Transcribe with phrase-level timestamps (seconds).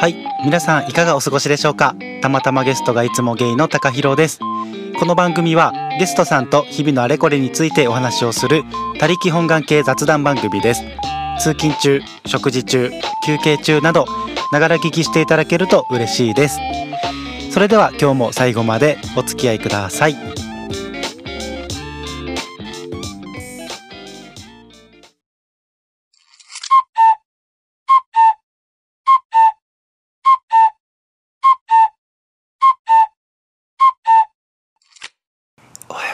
[0.00, 1.96] はい皆さんいかがお過ごしでしょうか？
[2.22, 4.38] たまたまゲストがいつもゲイの高弘です。
[4.96, 8.62] この番組はゲストさんと日々のあれこれについてお話をする
[9.00, 10.84] 他力本願系雑談番組です。
[11.40, 12.92] 通勤中食事中
[13.26, 14.06] 休憩中など
[14.52, 16.60] ながら聞きしていただけると嬉しいです。
[17.50, 20.14] それでは今日も最後までお付き合いください。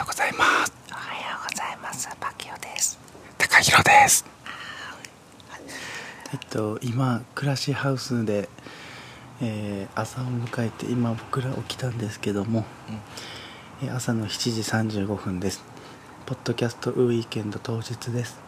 [0.05, 0.71] うございます。
[0.91, 2.07] おはようございます。
[2.19, 2.99] パキオです。
[3.39, 4.23] 高弘です。
[6.31, 8.47] えっと今暮らしハウスで、
[9.41, 12.65] えー朝を迎えて今僕ら起きたんですけども、
[13.81, 15.63] えー朝の7時35分です。
[16.27, 18.39] ポッドキャストウィーケンド当日です、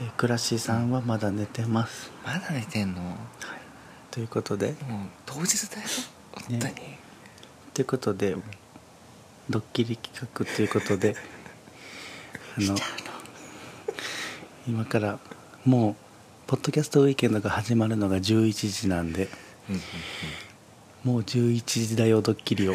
[0.00, 3.02] えー、暮らしさんはまだ寝てます、まだ寝てんの？
[3.02, 3.16] も
[4.10, 4.70] ということで。
[4.70, 4.74] う
[5.26, 5.88] 当日だよ。
[6.32, 6.74] 本当に。
[7.74, 8.36] ということで
[9.50, 11.16] ドッキリ企画ということで
[12.58, 12.76] あの。
[14.66, 15.18] 今から
[15.64, 15.96] もう
[16.46, 19.28] ポッドキャストウィーケンドが始まるのが11時なんで
[19.70, 19.82] うんうん
[21.04, 22.74] もう11時だよドッキリを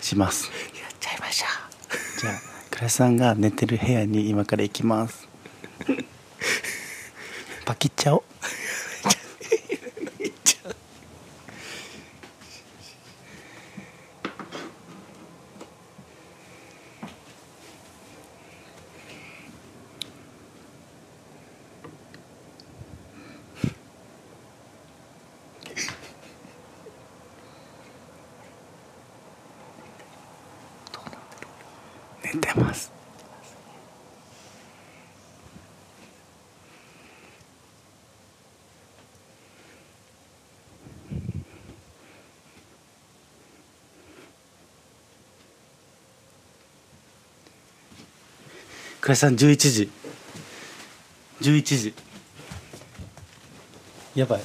[0.00, 0.46] します。
[0.46, 1.46] やっちゃいましょ
[2.20, 2.34] じゃあ
[2.70, 5.21] 倉石さんが寝てる部屋に今から行きます
[32.34, 32.90] 寝てます。
[49.02, 49.90] 倉石さん11時。
[51.40, 51.94] 11時。
[54.14, 54.40] やばい。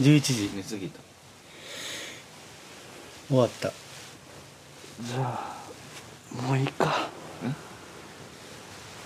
[0.00, 0.46] 11時。
[0.46, 0.56] う。
[0.56, 1.00] 寝すぎた。
[3.28, 3.68] 終わった。
[5.02, 5.65] じゃ
[6.42, 7.08] もういいか。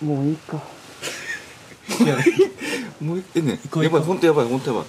[0.02, 0.56] もういいか。
[3.00, 4.86] あもうえねこうやばい本当やばい本当やばい。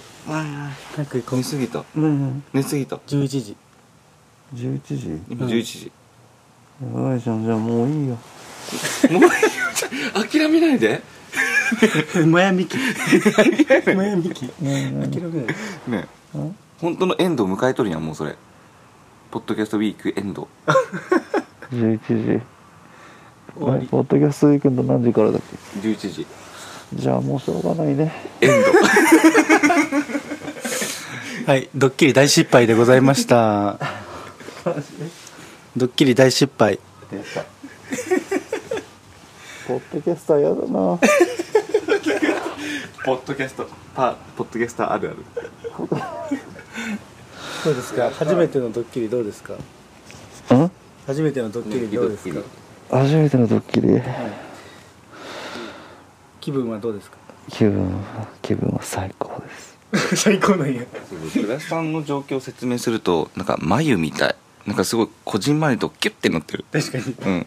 [0.94, 1.80] 早く行こ寝すぎた。
[1.80, 2.44] ううん。
[2.52, 2.96] 寝すぎた。
[2.96, 3.56] 11時。
[4.54, 5.20] 11時。
[5.28, 5.92] 今11時。
[6.82, 8.18] やばいじゃんじゃあもういいよ。
[9.10, 9.20] も
[10.20, 11.02] う諦めないで。
[12.26, 12.76] もやみき。
[13.94, 14.42] もやみき。
[14.42, 15.46] ねえね諦めない。
[15.88, 16.52] ねえ。
[16.80, 18.36] 本当のエンドを迎えとるやんもうそれ。
[19.30, 20.48] ポッドキャストウィークエンド。
[21.72, 21.98] 11
[22.38, 22.40] 時。
[23.58, 23.86] 終わり。
[23.86, 25.40] ポッドキャストウィークエンド何時からだっ
[25.82, 26.26] 11時。
[26.26, 28.12] けじゃあもうしょうがないね。
[28.40, 28.50] エン
[31.46, 33.78] はいドッキリ大失敗でございました。
[35.76, 36.78] ドッキリ大失敗。
[39.66, 40.62] ポッドキャスターやだな。
[40.70, 40.98] ド。
[43.04, 43.66] ポッドキャスト。
[43.94, 45.16] パポッドキャスターあるある。
[47.64, 48.10] どうですか？
[48.10, 49.54] 初めてのドッキリどうですか？
[50.50, 50.70] うん？
[51.06, 52.40] 初めてのドッキリどうですか、
[52.90, 54.00] 初めてのドッキリ。
[56.40, 57.16] 気分はどうですか？
[57.50, 60.16] 気分は気分は最高です。
[60.24, 60.82] 最高なんや。
[61.32, 64.36] 倉石さんの状況を説明するとなんか眉みたい。
[64.66, 66.64] なんかすごいこじんまりとキュッてなってる。
[66.72, 67.04] 確かに。
[67.26, 67.46] うん。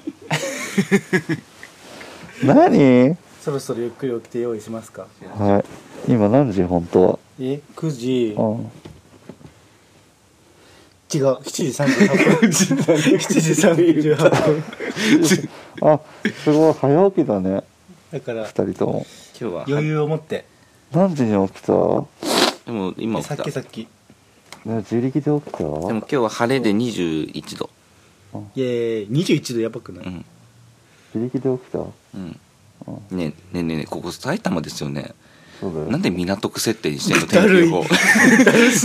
[2.43, 3.17] 何？
[3.41, 5.07] そろそろゆっくり起きて用意しますか？
[5.37, 5.59] は
[6.07, 6.11] い。
[6.11, 6.63] 今何時？
[6.63, 7.19] 本当は。
[7.39, 8.35] え？9時。
[8.37, 8.71] うん
[11.17, 11.25] 違う。
[11.37, 12.95] 7時38分。
[12.95, 13.53] 7時
[14.03, 15.89] 38分。
[15.89, 15.99] あ
[16.43, 17.63] すごい早起きだね。
[18.11, 19.05] だから二人とも。
[19.39, 19.65] 今日は。
[19.67, 20.45] 余裕を持って。
[20.91, 21.73] 何時に起きた？
[22.65, 23.43] でも今起さきた。
[23.43, 23.87] っきさっき。
[24.65, 25.57] 自力で起きた？
[25.59, 27.69] でも今日は晴れで21度。
[28.57, 30.25] エーイ21度やばくない、うん。
[31.13, 31.79] 自力で起きた？
[31.79, 32.39] うん。
[33.09, 35.15] ねねねねここ埼玉ですよね
[35.61, 37.85] なんで港区設定にしてんの天気予報。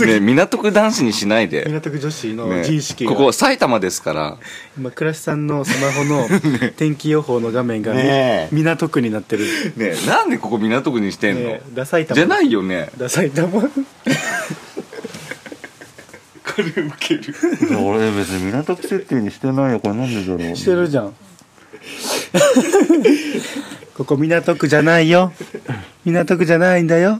[0.05, 4.37] ね港区男子にしないで、港区女子のね自意識が、ここ埼玉ですから。
[4.77, 6.27] 今倉石さんのスマホの
[6.77, 8.47] 天気予報の画面が、ねえ。
[8.51, 9.45] 港区になってる。
[9.75, 12.15] ねなんでここ港区にしてんの、ねえダサい玉。
[12.15, 12.89] じゃないよね。
[12.97, 13.61] ダサい玉。
[13.71, 13.71] こ
[16.57, 17.33] れウケる。
[17.79, 19.79] 俺別に港区設定にしてないよ。
[19.79, 20.55] これなんでだろう。
[20.55, 21.13] してるじゃん。
[23.95, 25.31] ここ港区じゃないよ
[26.05, 27.19] 港区じゃないんだよ。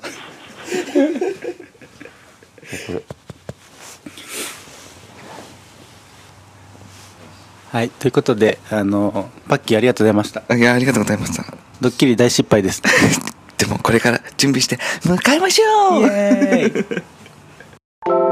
[7.72, 10.56] はいということであのパッキーありがとうございました。
[10.56, 11.46] いやありがとうございました。
[11.80, 12.82] ドッキリ大失敗です。
[13.58, 16.02] でもこれから準備して向かいましょう。
[16.02, 18.31] イエーイ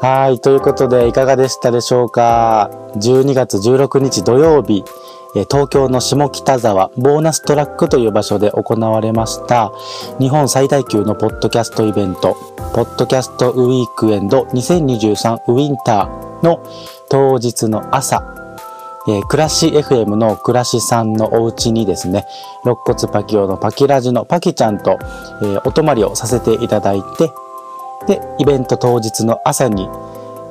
[0.00, 0.40] はい。
[0.40, 4.82] ということで、いかがでしたでしょうか ?12 月16日土曜日、
[5.50, 9.70] 東京の下北沢ボーナストラックという場所で行われました
[10.18, 12.34] 日本最大級のポッドキャストイベント
[12.74, 16.60] ポッドキャストウィークエンド2023ウィンターの
[17.08, 18.24] 当日の朝
[19.08, 22.26] えー、暮らし FM の暮らしさんのお家にですね、
[22.64, 24.98] 肋骨パキオのパキラジのパキちゃんと、
[25.42, 27.30] えーお泊まりをさせていただいて、
[28.06, 29.86] で、イベント当日の朝に、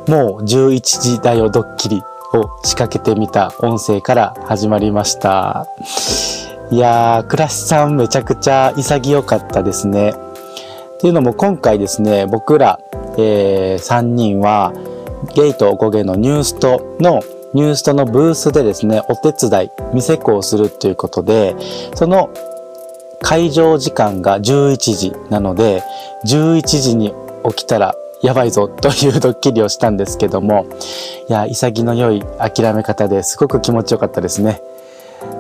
[0.08, 2.02] もう11時だよドッキリ
[2.34, 5.68] を仕掛けてみた音声から始まりました。
[6.72, 10.12] いやー、暮らしさんめちゃくちゃ潔かったですね。
[10.12, 12.80] っていうのも今回ですね、僕ら、
[13.18, 14.74] え3人は、
[15.36, 17.22] ゲイとおこげのニューストの
[17.54, 21.56] ニューストのブースでですね、お手伝い、店子をするということで、
[21.96, 22.30] その
[23.22, 25.84] 会場時間が11時なので、
[26.26, 27.14] 11時に
[27.50, 30.66] 起きたらやばいぞというドッキリをしたんですけども、
[31.30, 34.62] いや、潔の良い諦め方ですごく気持ちよかったですね。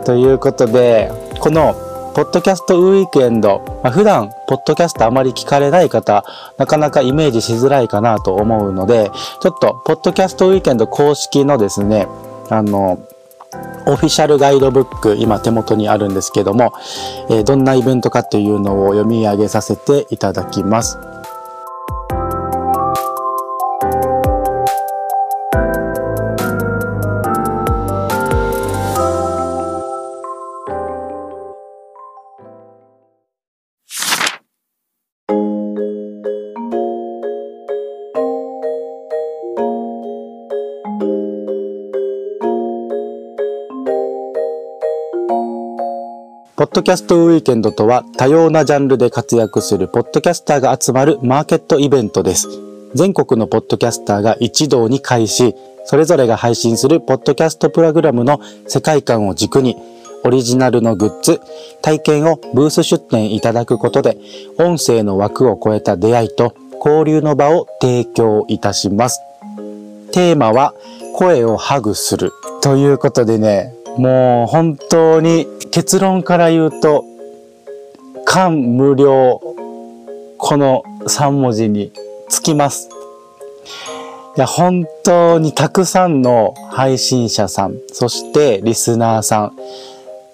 [0.05, 1.73] ということで、この
[2.15, 6.23] ポッドキャストウィークエンド、まあ、普段、ポッドキャストあまり聞かれない方、
[6.57, 9.11] なかなかイメージしづらいかなと思うので、
[9.41, 12.07] ちょっと、ポッドキャストウィークエンド公式のですね、
[12.49, 12.99] あの、
[13.85, 16.73] オフィシャルガイドブック、今手元にあるんですけども、
[17.29, 20.99] えーどんなイベントかというのを読み上げさせていただきます。
[46.79, 52.47] ドキャストウィーケンドとは多様なジャンルで活躍するポッドキャスターが集まるマーケットイベントです。
[52.95, 59.75] 全国のポッドキャスターが一堂に会し、それぞれが配信するポッドキャストプログラムの世界観を軸に、
[60.23, 61.41] オリジナルのグッズ、
[61.81, 64.17] 体験をブース出展いただくことで、
[64.57, 69.19] 音声の枠を超えた出会いと交流の場を提供いたします。
[70.13, 70.73] テーマは
[71.13, 72.31] 声をハグする
[72.61, 77.03] ということでね、もう本当に結論から言うと、
[78.25, 79.41] 感無量、
[80.37, 81.91] この3文字に
[82.29, 82.89] つきます。
[84.37, 89.55] いや、本当にたくさんの配信者さん、そしてリスナーさん、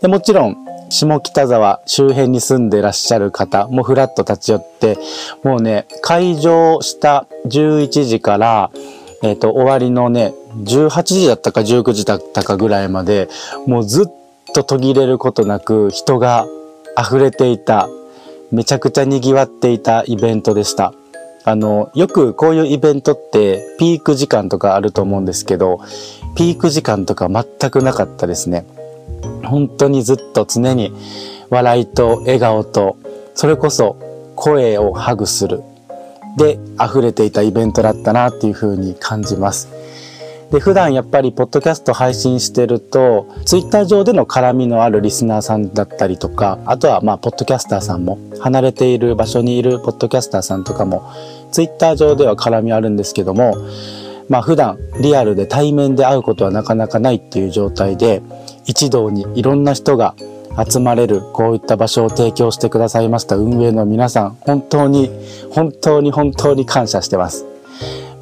[0.01, 0.57] でもちろん、
[0.89, 4.97] 下北沢周辺に住んでらっしゃる方もフラッと立ち寄って、
[5.43, 8.71] もうね、会場した11時から、
[9.23, 13.29] えっ、と、終わりのね、18時だったか19時だったかぐらいまで、
[13.67, 14.05] もうずっ
[14.53, 16.45] と途切れることなく人が
[16.97, 17.89] 溢れていた、
[18.51, 20.93] めちゃくちゃ賑わっていたイベントでした。
[21.43, 25.79] あの、よくこういうイベントってピーク時間とかあると思うんですけど、
[26.35, 28.65] ピーク時間とか全くなかったですね。
[29.43, 30.91] 本当にずっと常に
[31.49, 32.97] 笑いと笑顔と、
[33.35, 33.97] それこそ
[34.35, 35.61] 声をハグする。
[36.37, 39.69] で、溢れていたイベントだったなっていう風に感じます。
[40.51, 51.11] で、普段やっぱりポッドキャスト配信してると、ツイッター上での絡みのあるリスナーさんだったりとか、あとはまあ、ポッドキャスターさんも、離れている場所にいるポッドキャスターさんとかも、
[51.51, 53.55] ツイッター上では絡みあるんですけども、
[54.29, 58.21] まあ普段リアルで対面で会うことはなかなかないっていう状態で、
[58.65, 60.15] 一堂にいろんな人が
[60.67, 65.09] 集まれる、こういった場所を提供してくださいました運営の皆さん、本当に、
[65.51, 67.45] 本当に本当に感謝してます。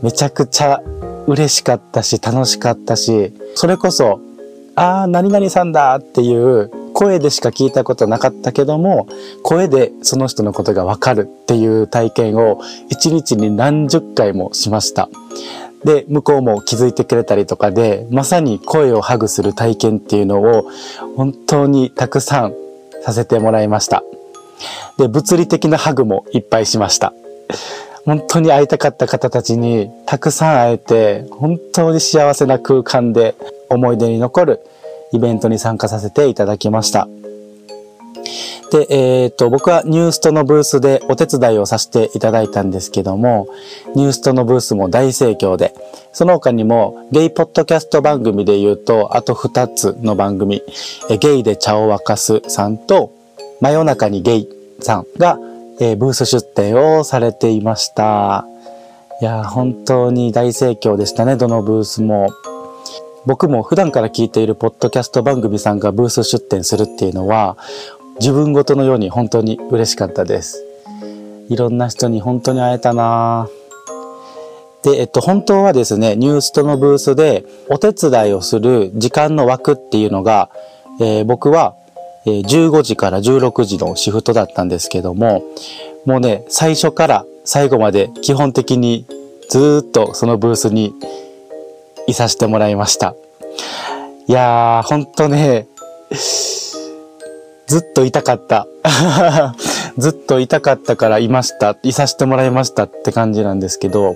[0.02, 0.82] めちゃくちゃ
[1.28, 4.20] 嬉しかったし、楽しかったし、それこそ、
[4.76, 9.08] あー、何々さんだっていう声でしか聞いたことなかったけども、
[9.44, 15.10] 声でその人のことがわかるっていう体験を一日に何十回もしました。
[15.84, 20.70] で、向こうも気づいてくれたりとかで、まさに声をハグする体験っていうのを
[21.16, 22.54] 本当にたくさん
[23.02, 24.04] させてもらいました。
[24.98, 27.14] で、物理的なハグもいっぱいしました。
[28.06, 33.36] 本当に会いたかった方たちにたくさん会えて、本当に幸せな空間で
[33.70, 34.60] 思い出に残る
[35.14, 37.08] イベントに参加させていただきました。
[38.72, 43.48] で、えっ、と、僕はニューストのブースでお手伝いをさせていただいたんですけども、
[43.96, 45.76] ニューストのブースも大盛況で、
[46.12, 50.64] その他にもゲイポッドキャスト番組で言うと、あと2つの番組、
[51.20, 53.12] ゲイで茶を沸かすさんと、
[53.62, 54.50] 真夜中にゲイ
[54.82, 55.38] さんが
[55.80, 58.46] えーブース出展をされていました。
[59.22, 62.30] いや、本当に大盛況でしたね、どのブースも。
[63.26, 67.58] 僕も普段から聞いているポッドキャスト番組さんがブース出展するっていうのは、
[68.20, 70.64] 自分ごとのように本当に嬉しかったです。
[71.50, 73.48] いろんな人に本当に会えたな
[74.84, 80.50] で、えっと、本当はですね、ニュースとのブースでお手伝いをする時間の枠っていうのが、
[81.00, 81.76] えー僕は、
[82.26, 85.44] え15時から16時のシフトだったんですけども、
[86.06, 89.06] もうね、最初から最後まで基本的に
[89.50, 90.94] ずっとそのブースに
[92.08, 93.16] いさせてもらいました。
[94.28, 95.68] いやー、ほんとね、
[97.68, 98.68] ずっと痛かった。
[99.98, 101.78] ずっと痛かったからいました。
[101.84, 104.16] いさせてもらいましたって感じなんですけど、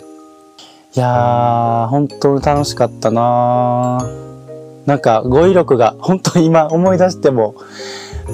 [0.96, 4.26] いやー、本当に楽しかったなー
[4.88, 7.56] なんか語彙力が本当に今思い出しても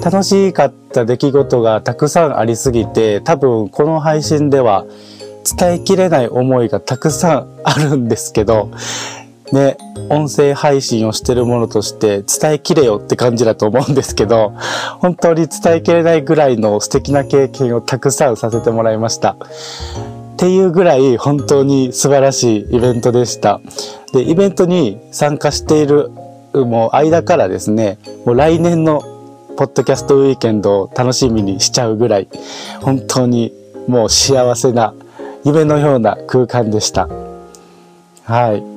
[0.02, 4.86] 楽しかった出来事がたくさんありすぎて多分この配信では
[5.58, 8.70] 伝えきれない思いがたくさんあるんですけど
[9.52, 9.76] ね
[10.08, 14.50] 音声配信をしてるものとして伝えきれよって感じだと思うんですけど
[15.00, 19.36] 本当に伝えきれないぐらいの素敵な経験をたくさんさせてもらいました。
[20.34, 23.60] っていうぐらい本当に素晴らしいイベントでした。
[24.12, 26.10] で、イベントに参加している
[26.54, 29.00] もう間からですね、もう来年の
[29.56, 32.28] ポッドキャストウィーケンドを楽しみにしちゃうぐらい、
[32.80, 33.52] 本当に
[33.88, 34.94] もう幸せな
[35.44, 37.08] 夢のような空間でした。
[38.24, 38.74] はい。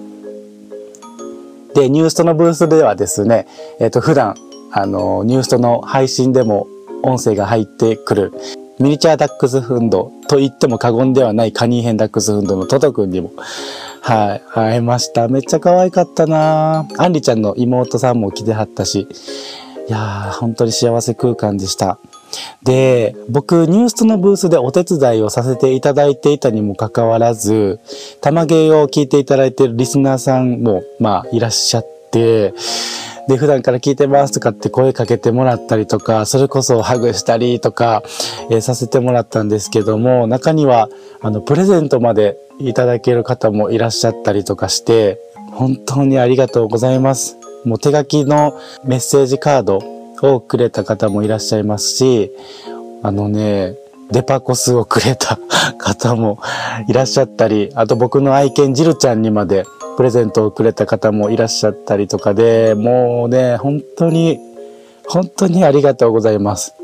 [1.74, 3.48] で、ニューストのブースではですね、
[3.80, 4.36] えっ、と、普段、
[4.72, 6.68] あの、ニューストの配信でも
[7.04, 8.34] 音声が入ってくる、
[8.80, 13.32] ミニチュアダックスフンドと言っても過言ではないカニーヘンダックスフンドのトトくんにも、
[14.08, 15.28] はい、会えました。
[15.28, 19.06] めっちゃ可愛かったなぁアンリちゃんの妹さんも来てはったし、
[19.90, 22.00] いやー、本当に幸せ空間でした。
[22.64, 27.82] で、僕、ニュースのブースでお手伝いをさせていただいていたにもかかわらず、
[28.22, 32.54] 玉芸を聞いていただいているリスナーさんも、まあ、いらっしゃって、
[33.28, 38.04] で、普段から聞いてますとかって声かけてもらったりとか、それこそハグしたりとか、
[38.50, 40.90] えーさせてもらったんですけども、中には、
[41.22, 45.20] あの、プレゼントまでいただける方もいらっしゃったりとかして、
[45.52, 47.38] 本当にありがとうございます。
[47.66, 49.82] もう手書きのメッセージカード
[50.22, 52.32] をくれた方もいらっしゃいますし、
[53.04, 53.76] あのね、
[54.12, 55.38] デパコスをくれた
[55.78, 56.40] 方も
[56.88, 59.66] いらっしゃったり、あと僕の愛犬ジルちゃんにまで
[59.98, 64.40] プレゼントをくれた方もいらっしゃったりとかで、もうね、本当に、
[65.08, 66.76] 本当にありがとうございます。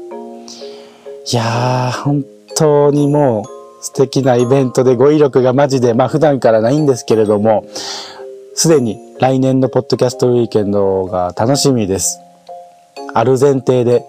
[1.32, 2.26] いやー、本
[2.58, 7.66] 当にもう素敵なイベントで語彙力がマジで、まあ普段からないんですけれども、
[8.56, 12.20] すでに来年のポッドキャストウィーケンドが楽しみです。
[13.14, 14.04] ある前提で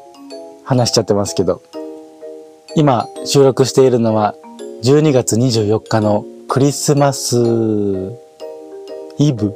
[0.64, 1.60] 話しちゃってますけど、
[2.74, 4.34] 今収録しているのは
[4.82, 8.23] 12月24日のクリスマス
[9.18, 9.54] イブ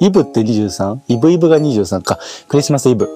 [0.00, 1.00] イブって 23?
[1.08, 2.18] イブイブが23か。
[2.48, 3.08] クリスマスイブ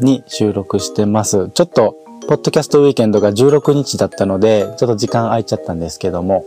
[0.00, 1.50] に収録してます。
[1.50, 6.44] ちょっと、ポッドキャストウィーケンドが16日だったので、ちょっと時間空いちゃったんですけども。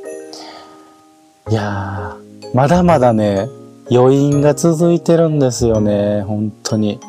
[1.49, 3.47] いやー、まだまだね、
[3.89, 6.23] 余韻が続いてるんですよね。
[6.23, 6.99] 本当に。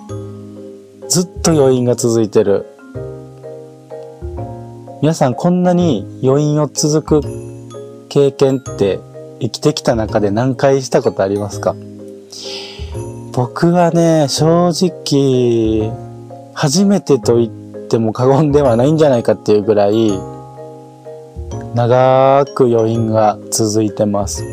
[1.09, 2.67] ずっと余韻が続いてる。
[5.03, 7.29] 皆さんこんなに余韻を続く
[8.09, 9.01] 経験って
[9.40, 11.76] 生きてきた中で何回したことありますか？
[13.33, 15.92] 僕はね、正直、
[16.54, 17.49] 初めてと言っ
[17.88, 20.11] ても過言ではないんじゃないかっていうぐらい、
[21.75, 24.45] 長く余韻が続いてます。
[24.45, 24.49] い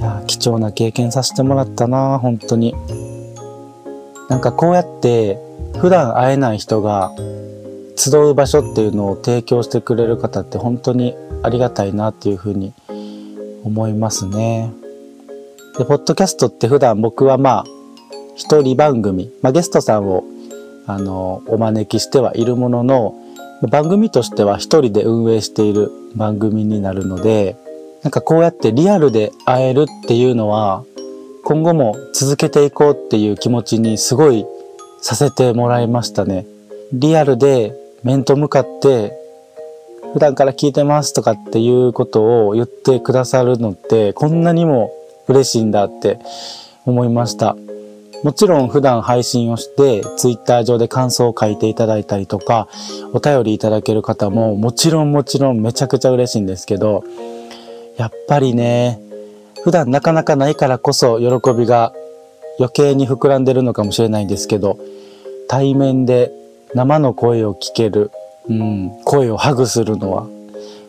[0.00, 2.74] や、貴重な経験させてもらったな、本当に。
[4.28, 5.38] なんかこうやって、
[5.78, 7.12] 普段会えない人が
[7.94, 12.72] 集う場所っていうのを提供してくれる方って本当にありがたいなっていうふうに
[13.64, 14.72] 思いますね。
[15.78, 17.64] で、ポッドキャストって普段僕はまあ、
[18.36, 20.24] 一人番組、まあゲストさんを、
[20.86, 23.14] あの、お招きしてはいるものの、
[23.70, 27.56] 番組としては一人で運営している番組になるので、
[28.02, 30.84] なんかこうやってリアルで会えるっていうのは、
[31.44, 34.46] 今後も続けていこうっていう気持ちにすごい
[35.00, 36.46] させてもらいましたね。
[36.92, 39.12] リアルで面と向かって
[40.12, 44.92] 普段から聞いてますとかっていうことを言ってくださるのってこんなにも
[45.28, 46.18] 嬉しいんだって
[46.86, 47.56] 思いました。
[48.24, 52.68] もちろん普段配信をしてツイッター上で感想を書いていただいたりとか
[53.12, 57.04] お便りいただける方ももちろんもちろんめちゃくちゃ嬉しいんですけど
[57.96, 59.00] やっぱりね
[59.62, 61.92] 普段なかなかないからこそ喜びが
[62.58, 64.78] 余計に膨らんでるのかもしれないんですけど
[65.48, 66.32] 対面で
[66.74, 68.10] 生の声を聞ける
[68.48, 70.26] うん、声をハグするのは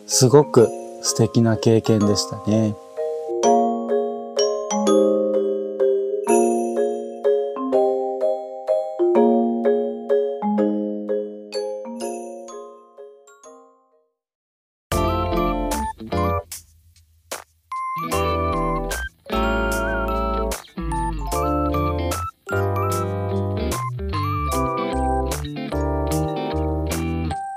[0.06, 0.68] すごく
[1.02, 2.74] 素敵な経験でしたね。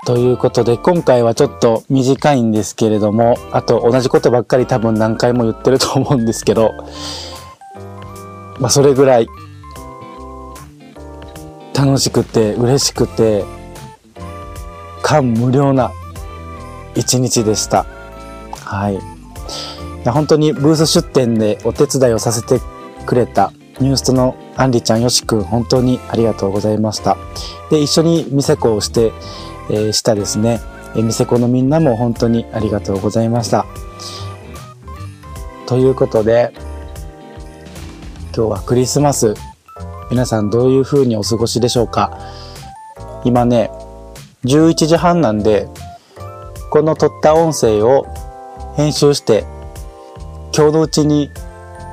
[0.04, 6.72] ということで今回はちょっと短いんですけれどもあと同じことばっかり多分何回も言ってると思うんですけど
[8.58, 9.28] まあそれぐらい
[11.74, 13.44] 楽しくて嬉しくて
[15.02, 15.92] 感無量な
[16.94, 17.84] 一日でした。
[18.64, 18.98] はい。
[20.10, 22.60] 本当にブース出店でお手伝いをさせて
[23.04, 27.16] くれたニューストのアンリちゃんよしくん本当にありがとうございました。
[27.70, 29.12] で一緒に店子をして
[29.70, 30.60] えしたですね、
[30.94, 33.66] えー、店子のみんなも本当にありがとうございました。
[35.66, 36.52] ということで、
[38.36, 39.34] 今日はクリスマス。
[40.10, 42.18] 皆さんどういう風にお過ごしでしょうか
[43.24, 43.70] 今ね、
[44.44, 45.66] 11時半なんで、
[46.70, 48.06] この撮った音声を
[48.76, 49.44] 編集して、
[50.54, 51.30] 今日のうちに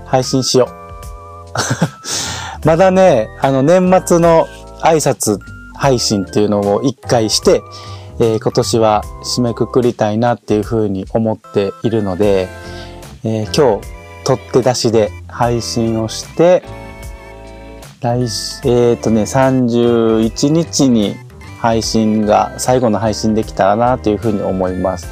[0.06, 0.68] 配信しよ
[2.63, 2.68] う。
[2.68, 4.48] まだね、あの年末の
[4.82, 5.40] 挨拶
[5.81, 7.63] 配信っていうのを一回して、
[8.19, 12.47] えー今年は締めくくりたいなっていうふうに思っているので、
[13.23, 13.88] えー今日
[14.23, 16.61] 取って出しで配信をして
[18.00, 18.27] 来
[18.65, 21.15] えっ、とね31日に
[21.59, 25.07] 配信が最後の配信できたらなというふうに思います。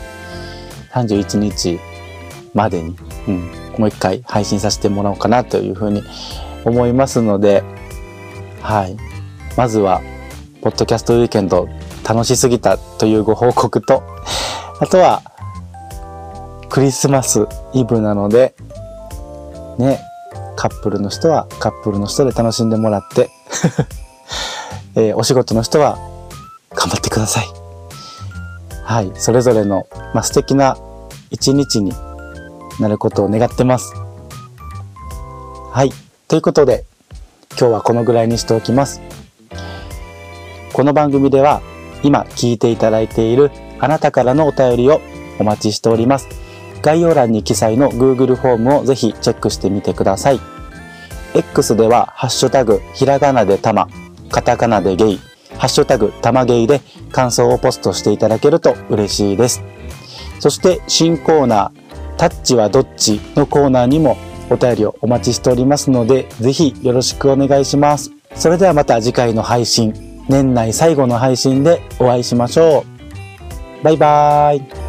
[0.91, 1.79] 31日
[2.53, 2.95] までに、
[3.27, 6.03] うん、もう一回配信させてもらおうかなというふうに
[6.63, 7.63] 思いますので
[8.61, 8.95] はい。
[9.57, 10.01] まずは
[10.62, 11.70] ポッドキャストウィーケンド
[12.08, 14.04] 楽しすぎたというご報告と、
[14.80, 15.22] あとは、
[16.70, 18.56] クリスマスイブなので、
[19.78, 20.02] ね、
[20.56, 23.30] カップルの人はカップルの人で楽しんでもらって、
[24.95, 25.98] えーお仕事の人は
[26.76, 27.48] 頑張ってください。
[28.84, 30.76] はい、それぞれの、まあ、素敵な
[31.30, 31.93] 一日に
[32.80, 33.93] なることを願ってます。
[35.72, 35.93] はい、
[36.28, 36.86] ということで、
[37.52, 39.00] 今日はこのぐらいにしておきます。
[40.80, 41.62] この番組では
[42.04, 45.02] 今聞いていただいているあなたからのお便りを
[45.38, 46.30] お待ちしております。
[46.82, 50.39] 概要欄に記載の Google フォームをぜひチェックしてみてください。
[51.36, 53.89] X ではハッシュタグひらがなでたま、
[54.32, 55.20] カタカナでゲイ、
[55.58, 56.80] ハッシュタグたまゲイで
[57.12, 59.62] 感想をポストしていただけると嬉しいです。
[60.39, 64.15] そして新コーナータッチはどっちのコーナーにも
[64.50, 68.13] お便りをお待ちしておりますのでぜひよろしくお願いします。
[68.36, 72.86] それではまた次回の配信年内最後の配信でお会いしましょ
[73.82, 73.84] う。
[73.84, 74.88] バイバーイ。